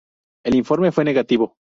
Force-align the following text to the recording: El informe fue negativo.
El 0.43 0.55
informe 0.55 0.91
fue 0.91 1.03
negativo. 1.05 1.57